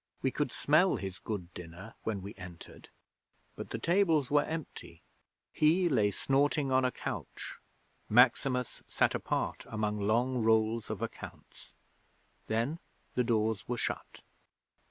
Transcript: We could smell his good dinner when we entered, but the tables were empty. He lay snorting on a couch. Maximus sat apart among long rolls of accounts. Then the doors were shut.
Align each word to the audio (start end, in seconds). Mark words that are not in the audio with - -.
We 0.23 0.31
could 0.31 0.51
smell 0.51 0.95
his 0.95 1.19
good 1.19 1.53
dinner 1.53 1.93
when 2.01 2.23
we 2.23 2.33
entered, 2.33 2.89
but 3.55 3.69
the 3.69 3.77
tables 3.77 4.31
were 4.31 4.41
empty. 4.43 5.03
He 5.53 5.89
lay 5.89 6.09
snorting 6.09 6.71
on 6.71 6.83
a 6.83 6.91
couch. 6.91 7.59
Maximus 8.09 8.81
sat 8.87 9.13
apart 9.13 9.63
among 9.69 9.99
long 9.99 10.39
rolls 10.41 10.89
of 10.89 11.03
accounts. 11.03 11.75
Then 12.47 12.79
the 13.13 13.23
doors 13.23 13.67
were 13.67 13.77
shut. 13.77 14.23